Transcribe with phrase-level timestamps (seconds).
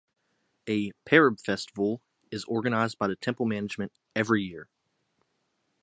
[0.67, 2.01] A "Parab festival"
[2.31, 4.67] is organised by the temple management every year.